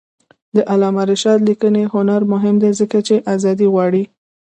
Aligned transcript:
د 0.55 0.57
علامه 0.71 1.03
رشاد 1.11 1.39
لیکنی 1.49 1.83
هنر 1.93 2.21
مهم 2.33 2.55
دی 2.63 2.71
ځکه 2.79 2.97
چې 3.07 3.15
آزادي 3.33 3.67
غواړي. 3.73 4.03